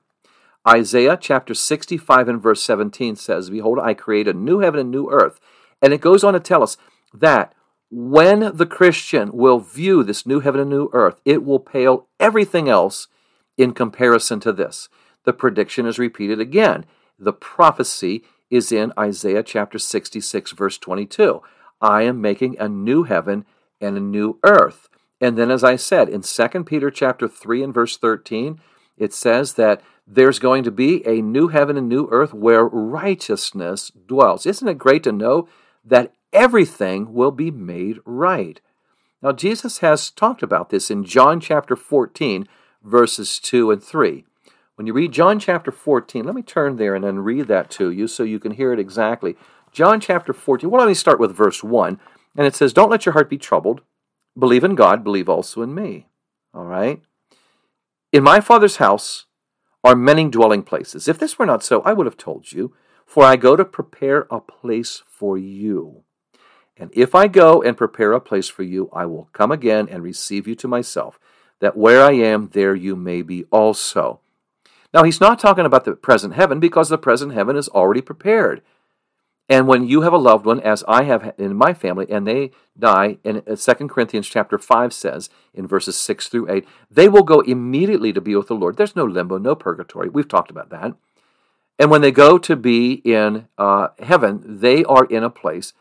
Isaiah 0.68 1.18
chapter 1.20 1.54
65 1.54 2.28
and 2.28 2.42
verse 2.42 2.62
17 2.64 3.16
says, 3.16 3.50
Behold, 3.50 3.80
I 3.80 3.94
create 3.94 4.28
a 4.28 4.34
new 4.34 4.60
heaven 4.60 4.80
and 4.80 4.92
new 4.92 5.10
earth. 5.10 5.40
And 5.82 5.94
it 5.94 6.02
goes 6.02 6.24
on 6.24 6.34
to 6.34 6.40
tell 6.40 6.62
us 6.62 6.78
that 7.14 7.54
when 7.90 8.56
the 8.56 8.66
Christian 8.66 9.32
will 9.34 9.60
view 9.60 10.04
this 10.04 10.26
new 10.26 10.42
heaven 10.42 10.62
and 10.62 10.70
new 10.70 10.90
earth, 10.94 11.22
it 11.26 11.44
will 11.44 11.60
pale 11.60 12.08
everything 12.20 12.70
else 12.70 13.08
in 13.58 13.74
comparison 13.74 14.40
to 14.42 14.52
this. 14.52 14.90
The 15.24 15.34
prediction 15.34 15.86
is 15.86 15.98
repeated 15.98 16.40
again. 16.40 16.86
The 17.18 17.34
prophecy 17.34 18.24
is 18.50 18.72
in 18.72 18.94
Isaiah 18.98 19.44
chapter 19.44 19.80
66, 19.80 20.52
verse 20.52 20.78
22. 20.78 21.42
I 21.82 22.04
am 22.04 22.22
making 22.22 22.58
a 22.60 22.68
new 22.68 23.04
heaven 23.04 23.46
and 23.80 23.96
a 23.96 24.02
new 24.02 24.40
earth. 24.44 24.90
And 25.22 25.38
then 25.38 25.52
as 25.52 25.64
I 25.64 25.76
said 25.76 26.10
in 26.10 26.22
2 26.22 26.64
Peter 26.64 26.90
chapter 26.92 27.28
3 27.28 27.64
and 27.64 27.74
verse 27.74 27.98
13, 27.98 28.60
it 28.98 29.14
says 29.14 29.54
that 29.54 29.82
there's 30.08 30.40
going 30.40 30.64
to 30.64 30.72
be 30.72 31.06
a 31.06 31.22
new 31.22 31.50
heaven 31.50 31.78
and 31.78 31.88
new 31.88 32.08
earth 32.12 32.34
where 32.34 32.66
righteousness 32.66 33.92
dwells. 34.08 34.46
Isn't 34.46 34.68
it 34.68 34.78
great 34.78 35.04
to 35.04 35.12
know 35.12 35.48
that 35.86 36.14
everything 36.34 37.14
will 37.14 37.32
be 37.32 37.52
made 37.52 38.00
right? 38.06 38.60
Now, 39.22 39.34
Jesus 39.34 39.80
has 39.80 40.10
talked 40.10 40.42
about 40.42 40.70
this 40.70 40.90
in 40.90 41.04
John 41.04 41.40
chapter 41.40 41.76
14, 41.76 42.48
verses 42.84 43.40
2 43.40 43.72
and 43.72 43.84
3. 43.84 44.26
When 44.80 44.88
you 44.88 44.94
read 44.94 45.12
John 45.12 45.40
chapter 45.40 45.74
14, 45.74 46.24
let 46.24 46.34
me 46.34 46.42
turn 46.42 46.78
there 46.78 46.96
and 46.96 47.04
then 47.04 47.20
read 47.20 47.48
that 47.48 47.70
to 47.72 47.92
you 47.92 48.08
so 48.08 48.24
you 48.24 48.40
can 48.40 48.54
hear 48.54 48.72
it 48.72 48.80
exactly. 48.80 49.36
John 49.74 50.00
chapter 50.00 50.32
14, 50.32 50.70
well, 50.70 50.80
let 50.80 50.88
me 50.88 50.94
start 50.94 51.20
with 51.20 51.36
verse 51.36 51.62
1. 51.62 52.00
And 52.38 52.48
it 52.48 52.56
says, 52.56 52.72
Don't 52.72 52.90
let 52.90 53.06
your 53.06 53.12
heart 53.12 53.30
be 53.30 53.38
troubled. 53.38 53.82
Believe 54.38 54.64
in 54.64 54.76
God, 54.76 55.04
believe 55.04 55.28
also 55.28 55.62
in 55.64 55.76
me. 55.76 56.08
All 56.54 56.64
right? 56.64 57.02
In 58.14 58.24
my 58.24 58.40
Father's 58.40 58.78
house 58.78 59.26
are 59.84 59.98
many 59.98 60.30
dwelling 60.30 60.64
places. 60.64 61.10
If 61.10 61.20
this 61.20 61.38
were 61.38 61.46
not 61.46 61.62
so, 61.62 61.82
I 61.82 61.92
would 61.92 62.06
have 62.06 62.16
told 62.16 62.54
you, 62.54 62.74
for 63.06 63.26
I 63.26 63.36
go 63.36 63.58
to 63.58 63.66
prepare 63.66 64.28
a 64.32 64.40
place 64.40 65.04
for 65.06 65.38
you. 65.38 66.04
And 66.78 66.90
if 66.94 67.14
I 67.14 67.28
go 67.28 67.62
and 67.62 67.76
prepare 67.76 68.14
a 68.14 68.22
place 68.22 68.48
for 68.48 68.64
you, 68.64 68.90
I 68.94 69.08
will 69.08 69.28
come 69.34 69.52
again 69.52 69.90
and 69.92 70.04
receive 70.04 70.48
you 70.48 70.56
to 70.56 70.70
myself, 70.70 71.20
that 71.60 71.76
where 71.76 72.02
I 72.02 72.14
am, 72.14 72.52
there 72.54 72.76
you 72.76 72.96
may 72.96 73.24
be 73.24 73.44
also. 73.52 74.22
Now, 74.94 75.04
he's 75.04 75.22
not 75.22 75.40
talking 75.40 75.66
about 75.66 75.86
the 75.86 75.94
present 75.94 76.34
heaven 76.34 76.60
because 76.60 76.90
the 76.90 76.98
present 76.98 77.34
heaven 77.34 77.56
is 77.56 77.70
already 77.70 78.02
prepared. 78.02 78.62
And 79.48 79.68
when 79.68 79.88
you 79.88 80.02
have 80.02 80.14
a 80.14 80.18
loved 80.18 80.46
one, 80.46 80.60
as 80.60 80.84
I 80.88 81.04
have 81.04 81.34
in 81.40 81.56
my 81.56 81.74
family, 81.74 82.06
and 82.10 82.28
they 82.28 82.52
die, 82.78 83.18
and 83.24 83.42
2 83.46 83.74
Corinthians 83.88 84.28
chapter 84.28 84.60
5 84.60 84.94
says 84.94 85.30
in 85.56 85.66
verses 85.66 85.98
6 85.98 86.28
through 86.28 86.52
8, 86.52 86.68
they 86.92 87.10
will 87.10 87.24
go 87.24 87.40
immediately 87.42 88.14
to 88.14 88.22
be 88.22 88.36
with 88.36 88.48
the 88.48 88.54
Lord. 88.54 88.78
There's 88.78 88.96
no 88.96 89.06
limbo, 89.06 89.40
no 89.40 89.56
purgatory. 89.56 90.08
We've 90.08 90.28
talked 90.28 90.52
about 90.52 90.70
that. 90.70 90.94
And 91.80 91.90
when 91.90 92.02
they 92.02 92.12
go 92.12 92.38
to 92.38 92.56
be 92.56 92.94
in 93.06 93.48
uh, 93.58 93.88
heaven, 94.00 94.44
they 94.46 94.84
are 94.84 95.06
in 95.06 95.24
a 95.24 95.32
place 95.32 95.74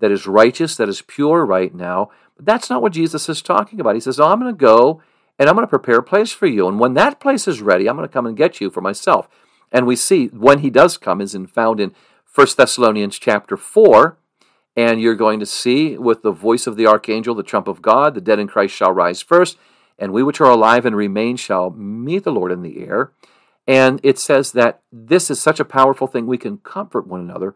that 0.00 0.10
is 0.10 0.26
righteous, 0.26 0.76
that 0.76 0.88
is 0.88 1.00
pure 1.00 1.46
right 1.46 1.74
now. 1.74 2.10
But 2.36 2.44
that's 2.44 2.68
not 2.68 2.82
what 2.82 2.92
Jesus 2.92 3.28
is 3.28 3.40
talking 3.40 3.80
about. 3.80 3.94
He 3.94 4.00
says, 4.00 4.20
oh, 4.20 4.26
I'm 4.26 4.40
going 4.40 4.52
to 4.52 4.58
go 4.58 5.00
and 5.38 5.48
I'm 5.48 5.54
going 5.54 5.66
to 5.66 5.70
prepare 5.70 5.98
a 5.98 6.02
place 6.02 6.32
for 6.32 6.46
you. 6.46 6.68
And 6.68 6.78
when 6.78 6.94
that 6.94 7.20
place 7.20 7.48
is 7.48 7.60
ready, 7.60 7.88
I'm 7.88 7.96
going 7.96 8.08
to 8.08 8.12
come 8.12 8.26
and 8.26 8.36
get 8.36 8.60
you 8.60 8.70
for 8.70 8.80
myself. 8.80 9.28
And 9.72 9.86
we 9.86 9.96
see 9.96 10.26
when 10.28 10.60
he 10.60 10.70
does 10.70 10.96
come 10.96 11.20
is 11.20 11.34
in, 11.34 11.46
found 11.46 11.80
in 11.80 11.92
1 12.34 12.46
Thessalonians 12.56 13.18
chapter 13.18 13.56
4. 13.56 14.16
And 14.76 15.00
you're 15.00 15.14
going 15.14 15.38
to 15.38 15.46
see 15.46 15.96
with 15.96 16.22
the 16.22 16.32
voice 16.32 16.66
of 16.66 16.76
the 16.76 16.86
archangel, 16.86 17.34
the 17.34 17.42
trump 17.44 17.68
of 17.68 17.80
God, 17.80 18.14
the 18.14 18.20
dead 18.20 18.40
in 18.40 18.48
Christ 18.48 18.74
shall 18.74 18.92
rise 18.92 19.22
first, 19.22 19.56
and 19.98 20.12
we 20.12 20.22
which 20.22 20.40
are 20.40 20.50
alive 20.50 20.84
and 20.84 20.96
remain 20.96 21.36
shall 21.36 21.70
meet 21.70 22.24
the 22.24 22.32
Lord 22.32 22.50
in 22.50 22.62
the 22.62 22.80
air. 22.84 23.12
And 23.68 24.00
it 24.02 24.18
says 24.18 24.50
that 24.52 24.82
this 24.92 25.30
is 25.30 25.40
such 25.40 25.60
a 25.60 25.64
powerful 25.64 26.08
thing, 26.08 26.26
we 26.26 26.38
can 26.38 26.58
comfort 26.58 27.06
one 27.06 27.20
another 27.20 27.54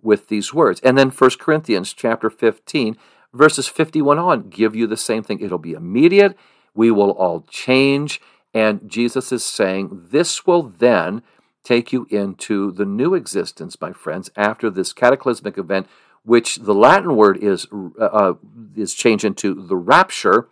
with 0.00 0.28
these 0.28 0.54
words. 0.54 0.80
And 0.82 0.96
then 0.96 1.10
1 1.10 1.30
Corinthians 1.40 1.92
chapter 1.92 2.30
15, 2.30 2.96
verses 3.34 3.68
51 3.68 4.18
on, 4.18 4.48
give 4.48 4.76
you 4.76 4.86
the 4.86 4.96
same 4.96 5.22
thing. 5.22 5.40
It'll 5.40 5.58
be 5.58 5.72
immediate, 5.72 6.36
we 6.74 6.90
will 6.90 7.10
all 7.10 7.44
change. 7.50 8.20
And 8.52 8.90
Jesus 8.90 9.32
is 9.32 9.44
saying 9.44 10.08
this 10.10 10.46
will 10.46 10.62
then 10.62 11.22
take 11.62 11.92
you 11.92 12.06
into 12.10 12.72
the 12.72 12.84
new 12.84 13.14
existence, 13.14 13.80
my 13.80 13.92
friends, 13.92 14.30
after 14.36 14.70
this 14.70 14.92
cataclysmic 14.92 15.58
event, 15.58 15.86
which 16.24 16.56
the 16.56 16.74
Latin 16.74 17.16
word 17.16 17.36
is, 17.38 17.66
uh, 18.00 18.04
uh 18.04 18.34
is 18.74 18.94
changed 18.94 19.24
into 19.24 19.54
the 19.54 19.76
rapture. 19.76 20.48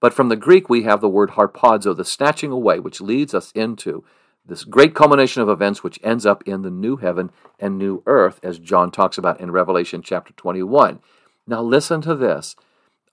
But 0.00 0.12
from 0.12 0.28
the 0.28 0.36
Greek, 0.36 0.68
we 0.68 0.82
have 0.82 1.00
the 1.00 1.08
word 1.08 1.30
harpazo, 1.30 1.96
the 1.96 2.04
snatching 2.04 2.50
away, 2.50 2.80
which 2.80 3.00
leads 3.00 3.34
us 3.34 3.52
into 3.52 4.04
this 4.44 4.64
great 4.64 4.94
culmination 4.94 5.42
of 5.42 5.48
events 5.48 5.84
which 5.84 6.00
ends 6.02 6.26
up 6.26 6.42
in 6.46 6.62
the 6.62 6.70
new 6.70 6.96
heaven 6.96 7.30
and 7.60 7.78
new 7.78 8.02
earth, 8.06 8.40
as 8.42 8.58
John 8.58 8.90
talks 8.90 9.16
about 9.16 9.40
in 9.40 9.52
Revelation 9.52 10.02
chapter 10.02 10.32
21. 10.32 10.98
Now, 11.46 11.62
listen 11.62 12.00
to 12.02 12.14
this. 12.14 12.56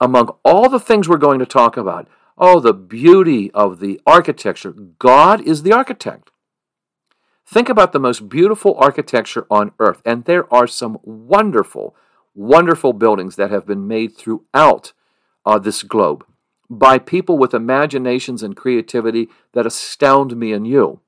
Among 0.00 0.34
all 0.44 0.68
the 0.68 0.80
things 0.80 1.08
we're 1.08 1.18
going 1.18 1.38
to 1.38 1.46
talk 1.46 1.76
about, 1.76 2.08
oh, 2.38 2.60
the 2.60 2.74
beauty 2.74 3.50
of 3.52 3.80
the 3.80 4.00
architecture, 4.06 4.72
God 4.72 5.40
is 5.40 5.62
the 5.62 5.72
architect. 5.72 6.30
Think 7.46 7.68
about 7.68 7.92
the 7.92 7.98
most 7.98 8.28
beautiful 8.28 8.76
architecture 8.78 9.46
on 9.50 9.72
earth, 9.78 10.02
and 10.04 10.24
there 10.24 10.52
are 10.54 10.66
some 10.66 10.98
wonderful, 11.02 11.96
wonderful 12.34 12.92
buildings 12.92 13.36
that 13.36 13.50
have 13.50 13.66
been 13.66 13.88
made 13.88 14.16
throughout 14.16 14.92
uh, 15.44 15.58
this 15.58 15.82
globe 15.82 16.24
by 16.70 16.98
people 16.98 17.36
with 17.36 17.52
imaginations 17.52 18.44
and 18.44 18.56
creativity 18.56 19.28
that 19.52 19.66
astound 19.66 20.36
me 20.36 20.52
and 20.52 20.66
you. 20.66 21.00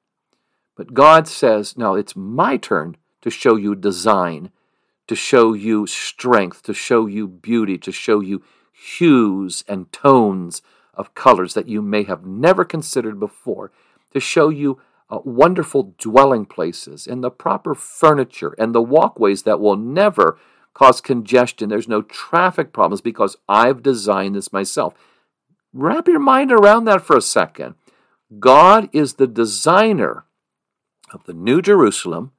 But 0.76 0.95
God 0.95 1.29
says, 1.29 1.79
now 1.79 1.95
it's 1.95 2.17
my 2.17 2.57
turn 2.57 2.97
to 3.21 3.31
show 3.31 3.55
you 3.55 3.76
design, 3.76 4.50
to 5.07 5.14
show 5.14 5.52
you 5.52 5.87
strength, 5.87 6.62
to 6.64 6.75
show 6.75 7.07
you 7.07 7.29
beauty, 7.29 7.79
to 7.79 7.93
show 7.93 8.21
you 8.21 8.43
hues 8.73 9.62
and 9.69 9.93
tones 9.93 10.61
of 10.94 11.14
colors 11.14 11.54
that 11.54 11.68
you 11.68 11.82
may 11.82 12.04
have 12.04 12.26
never 12.26 12.64
considered 12.64 13.18
before, 13.18 13.70
to 14.12 14.20
show 14.20 14.49
you 14.49 14.80
uh, 15.11 15.18
wonderful 15.25 15.94
dwelling 15.99 16.46
places 16.46 17.06
and 17.06 17.22
the 17.22 17.30
proper 17.30 17.75
furniture 17.75 18.54
and 18.58 18.75
the 18.75 18.82
walkways 18.82 19.42
that 19.42 19.61
will 19.61 19.76
never 19.76 20.38
cause 20.75 21.00
congestion. 21.00 21.68
There's 21.68 21.88
no 21.88 22.02
traffic 22.02 22.72
problems 22.72 23.00
because 23.00 23.37
I've 23.49 23.82
designed 23.82 24.34
this 24.34 24.52
myself. 24.52 24.94
Wrap 25.72 26.08
your 26.08 26.18
mind 26.18 26.52
around 26.52 26.84
that 26.84 27.02
for 27.02 27.16
a 27.16 27.22
second. 27.22 27.75
God 28.38 28.88
is 28.92 29.14
the 29.14 29.26
designer 29.26 30.25
of 31.12 31.25
the 31.25 31.34
New 31.34 31.61
Jerusalem. 31.61 32.32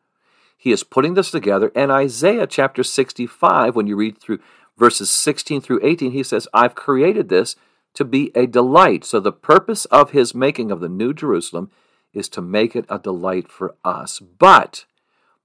He 0.57 0.71
is 0.71 0.83
putting 0.83 1.13
this 1.13 1.29
together. 1.29 1.71
And 1.75 1.91
Isaiah 1.91 2.47
chapter 2.47 2.83
65, 2.83 3.75
when 3.75 3.85
you 3.85 3.95
read 3.95 4.19
through 4.19 4.39
verses 4.77 5.11
16 5.11 5.61
through 5.61 5.81
18, 5.83 6.11
he 6.11 6.23
says, 6.23 6.47
I've 6.53 6.73
created 6.73 7.29
this 7.29 7.55
to 7.93 8.05
be 8.05 8.31
a 8.35 8.47
delight. 8.47 9.05
So 9.05 9.19
the 9.19 9.31
purpose 9.31 9.85
of 9.85 10.11
his 10.11 10.33
making 10.33 10.71
of 10.71 10.79
the 10.79 10.89
New 10.89 11.13
Jerusalem 11.13 11.71
is 12.13 12.29
to 12.29 12.41
make 12.41 12.75
it 12.75 12.85
a 12.89 12.99
delight 12.99 13.49
for 13.49 13.75
us. 13.83 14.19
But 14.19 14.85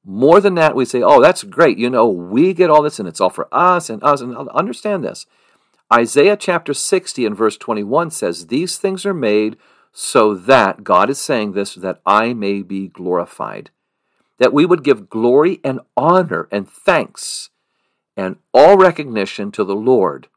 more 0.05 0.41
than 0.41 0.55
that, 0.55 0.75
we 0.75 0.85
say, 0.85 1.03
oh, 1.03 1.21
that's 1.21 1.45
great. 1.45 1.79
You 1.79 1.91
know, 1.91 2.09
we 2.09 2.55
get 2.55 2.71
all 2.71 2.83
this 2.83 2.99
and 2.99 3.09
it's 3.09 3.21
all 3.21 3.31
for 3.31 3.49
us 3.53 3.91
and 3.91 4.03
us. 4.03 4.21
And 4.21 4.37
understand 4.51 5.05
this. 5.05 5.27
Isaiah 5.93 6.37
chapter 6.37 6.75
60 6.75 7.25
and 7.25 7.37
verse 7.37 7.57
21 7.57 8.11
says, 8.11 8.47
These 8.47 8.79
things 8.79 9.07
are 9.07 9.15
made 9.15 9.57
so 9.93 10.35
that, 10.35 10.85
God 10.85 11.11
is 11.11 11.19
saying 11.19 11.53
this, 11.53 11.75
that 11.75 12.01
I 12.05 12.35
may 12.35 12.63
be 12.63 12.89
glorified. 12.89 13.71
That 14.39 14.53
we 14.53 14.67
would 14.67 14.85
give 14.85 15.11
glory 15.11 15.61
and 15.65 15.81
honor 15.97 16.49
and 16.53 16.69
thanks 16.69 17.51
and 18.17 18.37
all 18.53 18.77
recognition 18.77 19.51
to 19.53 19.65
the 19.65 19.77
Lord. 19.77 20.29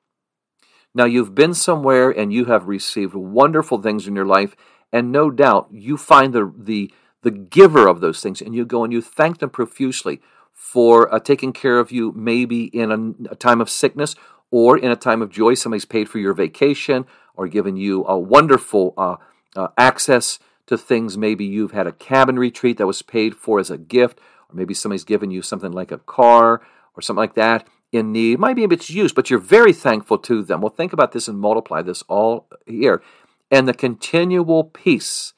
Now, 0.93 1.05
you've 1.05 1.33
been 1.33 1.53
somewhere 1.53 2.09
and 2.09 2.33
you 2.33 2.45
have 2.45 2.67
received 2.67 3.13
wonderful 3.13 3.81
things 3.81 4.07
in 4.07 4.15
your 4.15 4.25
life, 4.25 4.55
and 4.91 5.11
no 5.11 5.31
doubt 5.31 5.69
you 5.71 5.95
find 5.95 6.33
the, 6.33 6.53
the, 6.57 6.93
the 7.21 7.31
giver 7.31 7.87
of 7.87 8.01
those 8.01 8.21
things, 8.21 8.41
and 8.41 8.53
you 8.53 8.65
go 8.65 8.83
and 8.83 8.91
you 8.91 9.01
thank 9.01 9.39
them 9.39 9.49
profusely 9.49 10.19
for 10.53 11.13
uh, 11.13 11.19
taking 11.19 11.53
care 11.53 11.79
of 11.79 11.91
you, 11.91 12.11
maybe 12.11 12.65
in 12.65 12.91
a, 12.91 13.31
a 13.31 13.35
time 13.35 13.61
of 13.61 13.69
sickness 13.69 14.15
or 14.51 14.77
in 14.77 14.91
a 14.91 14.95
time 14.95 15.21
of 15.21 15.29
joy. 15.29 15.53
Somebody's 15.53 15.85
paid 15.85 16.09
for 16.09 16.19
your 16.19 16.33
vacation 16.33 17.05
or 17.35 17.47
given 17.47 17.77
you 17.77 18.05
a 18.05 18.19
wonderful 18.19 18.93
uh, 18.97 19.15
uh, 19.55 19.69
access 19.77 20.39
to 20.67 20.77
things. 20.77 21.17
Maybe 21.17 21.45
you've 21.45 21.71
had 21.71 21.87
a 21.87 21.93
cabin 21.93 22.37
retreat 22.37 22.77
that 22.77 22.85
was 22.85 23.01
paid 23.01 23.35
for 23.35 23.59
as 23.59 23.71
a 23.71 23.77
gift, 23.77 24.19
or 24.49 24.55
maybe 24.55 24.73
somebody's 24.73 25.05
given 25.05 25.31
you 25.31 25.41
something 25.41 25.71
like 25.71 25.91
a 25.91 25.97
car 25.97 26.61
or 26.95 27.01
something 27.01 27.21
like 27.21 27.35
that 27.35 27.65
in 27.91 28.11
need. 28.11 28.39
Might 28.39 28.55
be 28.55 28.63
its 28.63 28.89
use, 28.89 29.13
but 29.13 29.29
you're 29.29 29.39
very 29.39 29.73
thankful 29.73 30.17
to 30.19 30.43
them. 30.43 30.61
Well, 30.61 30.69
think 30.69 30.93
about 30.93 31.11
this 31.11 31.27
and 31.27 31.39
multiply 31.39 31.81
this 31.81 32.03
all 32.03 32.47
here. 32.65 33.01
And 33.49 33.67
the 33.67 33.73
continual 33.73 34.63
peace. 34.63 35.33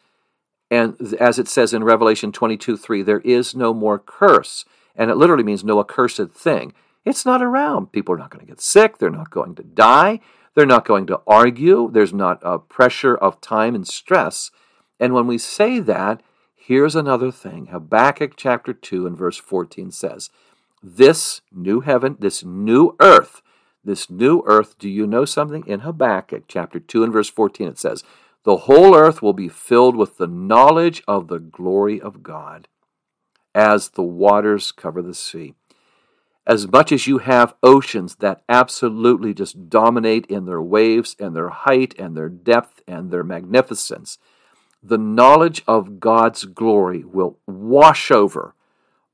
And 0.69 0.95
as 1.19 1.39
it 1.39 1.47
says 1.47 1.73
in 1.73 1.83
Revelation 1.83 2.31
22 2.31 2.77
3, 2.77 3.01
there 3.01 3.19
is 3.21 3.55
no 3.55 3.73
more 3.73 3.99
curse. 3.99 4.65
And 4.95 5.09
it 5.09 5.17
literally 5.17 5.43
means 5.43 5.63
no 5.63 5.79
accursed 5.79 6.29
thing. 6.31 6.73
It's 7.05 7.25
not 7.25 7.41
around. 7.41 7.91
People 7.91 8.15
are 8.15 8.19
not 8.19 8.29
going 8.29 8.45
to 8.45 8.51
get 8.51 8.61
sick. 8.61 8.97
They're 8.97 9.09
not 9.09 9.31
going 9.31 9.55
to 9.55 9.63
die. 9.63 10.19
They're 10.55 10.65
not 10.65 10.85
going 10.85 11.07
to 11.07 11.21
argue. 11.25 11.89
There's 11.91 12.13
not 12.13 12.39
a 12.43 12.59
pressure 12.59 13.15
of 13.15 13.41
time 13.41 13.75
and 13.75 13.87
stress. 13.87 14.51
And 14.99 15.13
when 15.13 15.27
we 15.27 15.37
say 15.37 15.79
that, 15.79 16.21
here's 16.55 16.95
another 16.95 17.31
thing. 17.31 17.67
Habakkuk 17.67 18.33
chapter 18.37 18.71
2 18.71 19.07
and 19.07 19.17
verse 19.17 19.37
14 19.37 19.91
says, 19.91 20.29
This 20.85 21.41
new 21.49 21.79
heaven, 21.79 22.17
this 22.19 22.43
new 22.43 22.95
earth, 22.99 23.41
this 23.85 24.09
new 24.09 24.43
earth, 24.45 24.77
do 24.77 24.89
you 24.89 25.07
know 25.07 25.23
something? 25.23 25.63
In 25.65 25.79
Habakkuk 25.79 26.43
chapter 26.49 26.79
2 26.79 27.05
and 27.05 27.13
verse 27.13 27.29
14, 27.29 27.69
it 27.69 27.79
says, 27.79 28.03
The 28.43 28.57
whole 28.57 28.93
earth 28.93 29.21
will 29.21 29.33
be 29.33 29.47
filled 29.47 29.95
with 29.95 30.17
the 30.17 30.27
knowledge 30.27 31.01
of 31.07 31.29
the 31.29 31.39
glory 31.39 32.01
of 32.01 32.21
God 32.21 32.67
as 33.55 33.91
the 33.91 34.03
waters 34.03 34.73
cover 34.73 35.01
the 35.01 35.13
sea. 35.13 35.55
as 36.45 36.67
much 36.69 36.91
as 36.91 37.07
you 37.07 37.19
have 37.19 37.55
oceans 37.63 38.17
that 38.17 38.43
absolutely 38.49 39.33
just 39.33 39.69
dominate 39.69 40.25
in 40.25 40.45
their 40.45 40.61
waves 40.61 41.15
and 41.19 41.35
their 41.35 41.49
height 41.49 41.95
and 41.97 42.17
their 42.17 42.29
depth 42.29 42.81
and 42.87 43.11
their 43.11 43.23
magnificence, 43.23 44.17
the 44.81 44.97
knowledge 44.97 45.63
of 45.67 46.01
God's 46.01 46.43
glory 46.43 47.03
will 47.03 47.39
wash 47.47 48.11
over 48.11 48.55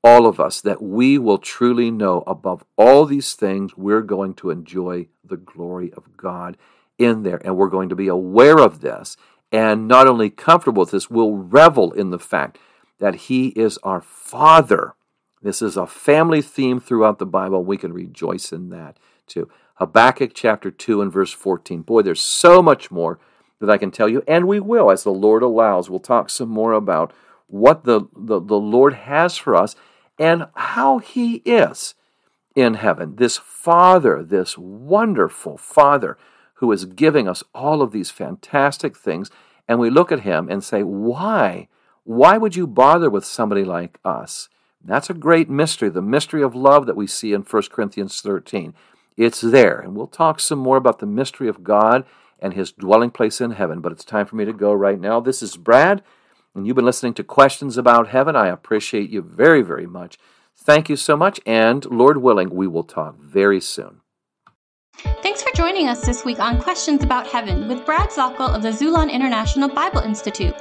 all 0.04 0.26
of 0.26 0.40
us, 0.40 0.62
that 0.62 0.82
we 0.82 1.18
will 1.18 1.38
truly 1.38 1.92
know 1.92 2.24
above 2.26 2.64
all 2.78 3.06
these 3.06 3.34
things, 3.34 3.76
we're 3.76 4.02
going 4.02 4.34
to 4.36 4.50
enjoy 4.50 5.08
the 5.24 5.38
glory 5.38 5.92
of 5.94 6.16
God 6.18 6.58
in 6.98 7.24
there. 7.24 7.42
And 7.44 7.58
we're 7.58 7.70
going 7.70 7.90
to 7.90 7.96
be 7.96 8.08
aware 8.08 8.60
of 8.60 8.82
this. 8.82 9.18
And 9.52 9.88
not 9.88 10.08
only 10.08 10.30
comfortable 10.30 10.82
with 10.82 10.92
this, 10.92 11.10
we'll 11.10 11.34
revel 11.34 11.92
in 11.92 12.12
the 12.12 12.20
fact 12.20 12.58
that 13.00 13.16
He 13.16 13.48
is 13.50 13.78
our 13.84 14.02
Father. 14.02 14.94
This 15.42 15.62
is 15.62 15.78
a 15.78 15.88
family 15.88 16.42
theme 16.42 16.80
throughout 16.80 17.20
the 17.20 17.26
Bible. 17.26 17.64
We 17.64 17.78
can 17.78 17.94
rejoice 17.94 18.52
in 18.52 18.70
that 18.70 18.98
too. 19.28 19.50
Habakkuk 19.76 20.32
chapter 20.34 20.70
2 20.72 21.02
and 21.02 21.12
verse 21.12 21.32
14. 21.32 21.82
Boy, 21.84 22.02
there's 22.02 22.22
so 22.22 22.62
much 22.62 22.92
more 22.92 23.20
that 23.60 23.70
I 23.70 23.78
can 23.78 23.92
tell 23.92 24.10
you, 24.10 24.24
and 24.28 24.48
we 24.48 24.60
will, 24.60 24.92
as 24.92 25.04
the 25.04 25.12
Lord 25.12 25.42
allows. 25.42 25.90
We'll 25.90 26.00
talk 26.00 26.30
some 26.30 26.50
more 26.50 26.74
about 26.74 27.14
what 27.48 27.84
the, 27.84 28.02
the, 28.16 28.40
the 28.40 28.60
Lord 28.60 28.94
has 28.94 29.38
for 29.38 29.56
us 29.56 29.76
and 30.20 30.48
how 30.54 31.00
He 31.00 31.36
is 31.46 31.96
in 32.56 32.76
heaven. 32.76 33.16
This 33.16 33.38
Father, 33.38 34.22
this 34.22 34.58
wonderful 34.58 35.58
Father 35.58 36.18
who 36.56 36.72
is 36.72 36.86
giving 36.86 37.28
us 37.28 37.42
all 37.56 37.82
of 37.82 37.92
these 37.92 38.12
fantastic 38.12 38.98
things. 38.98 39.32
And 39.68 39.80
we 39.80 39.90
look 39.90 40.12
at 40.12 40.22
Him 40.22 40.50
and 40.50 40.64
say, 40.64 40.84
Why? 40.84 41.70
Why 42.04 42.38
would 42.38 42.56
you 42.56 42.68
bother 42.68 43.10
with 43.10 43.24
somebody 43.24 43.64
like 43.64 44.00
us? 44.04 44.50
That's 44.84 45.10
a 45.10 45.14
great 45.14 45.50
mystery, 45.50 45.90
the 45.90 46.02
mystery 46.02 46.42
of 46.42 46.56
love 46.56 46.86
that 46.86 46.96
we 46.96 47.08
see 47.08 47.34
in 47.34 47.42
1 47.42 47.64
Corinthians 47.72 48.22
13. 48.22 48.74
It's 49.18 49.42
there. 49.42 49.80
And 49.80 49.96
we'll 49.96 50.08
talk 50.08 50.40
some 50.40 50.60
more 50.60 50.78
about 50.78 51.00
the 51.00 51.06
mystery 51.06 51.50
of 51.50 51.64
God 51.64 52.06
and 52.40 52.54
his 52.54 52.72
dwelling 52.72 53.12
place 53.12 53.42
in 53.42 53.52
heaven. 53.52 53.82
But 53.82 53.92
it's 53.92 54.06
time 54.06 54.26
for 54.26 54.38
me 54.38 54.46
to 54.46 54.54
go 54.54 54.74
right 54.74 55.00
now. 55.00 55.20
This 55.20 55.44
is 55.44 55.58
Brad, 55.58 56.02
and 56.56 56.66
you've 56.66 56.76
been 56.76 56.86
listening 56.86 57.14
to 57.16 57.24
Questions 57.24 57.78
About 57.78 58.10
Heaven. 58.10 58.36
I 58.36 58.48
appreciate 58.48 59.10
you 59.10 59.22
very, 59.22 59.62
very 59.62 59.86
much. 59.88 60.18
Thank 60.56 60.90
you 60.90 60.96
so 60.96 61.16
much, 61.16 61.40
and 61.46 61.86
Lord 61.86 62.18
willing, 62.18 62.50
we 62.50 62.68
will 62.68 62.84
talk 62.84 63.18
very 63.20 63.62
soon. 63.62 64.02
Thanks 65.24 65.42
for 65.42 65.52
joining 65.56 65.88
us 65.88 66.06
this 66.06 66.26
week 66.26 66.40
on 66.40 66.62
Questions 66.62 67.04
About 67.04 67.26
Heaven 67.26 67.70
with 67.70 67.86
Brad 67.86 68.10
Zockel 68.10 68.54
of 68.54 68.62
the 68.62 68.70
Xulon 68.70 69.10
International 69.10 69.70
Bible 69.70 70.02
Institute. 70.02 70.56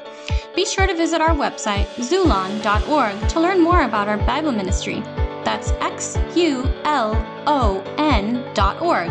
Be 0.55 0.65
sure 0.65 0.87
to 0.87 0.95
visit 0.95 1.21
our 1.21 1.35
website, 1.35 1.87
xulon.org, 1.97 3.29
to 3.29 3.41
learn 3.41 3.61
more 3.61 3.83
about 3.83 4.07
our 4.07 4.19
Bible 4.19 4.53
ministry. 4.53 5.01
That's 5.45 5.71
X 5.81 6.17
U 6.37 6.63
L 6.85 7.17
O 7.47 7.83
N 7.99 8.45
dot 8.55 8.81
org. 8.81 9.11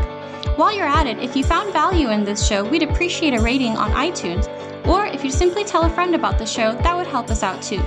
While 0.55 0.73
you're 0.73 0.87
at 0.87 1.07
it, 1.07 1.19
if 1.19 1.35
you 1.35 1.43
found 1.43 1.73
value 1.73 2.09
in 2.09 2.23
this 2.23 2.47
show, 2.47 2.63
we'd 2.63 2.83
appreciate 2.83 3.33
a 3.33 3.41
rating 3.41 3.77
on 3.77 3.91
iTunes, 3.91 4.46
or 5.27 5.29
if 5.29 5.33
you 5.33 5.39
simply 5.39 5.65
tell 5.65 5.83
a 5.83 5.89
friend 5.89 6.15
about 6.15 6.39
the 6.39 6.45
show, 6.45 6.73
that 6.83 6.95
would 6.95 7.05
help 7.05 7.29
us 7.29 7.43
out 7.43 7.61
too. 7.61 7.81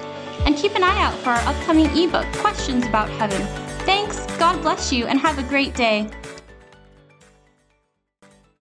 And 0.44 0.54
keep 0.56 0.74
an 0.74 0.82
eye 0.82 1.00
out 1.00 1.14
for 1.20 1.30
our 1.30 1.48
upcoming 1.48 1.86
ebook, 1.96 2.26
Questions 2.34 2.84
About 2.84 3.08
Heaven. 3.08 3.40
Thanks, 3.86 4.26
God 4.36 4.60
bless 4.60 4.92
you, 4.92 5.06
and 5.06 5.18
have 5.18 5.38
a 5.38 5.42
great 5.42 5.74
day. 5.74 6.06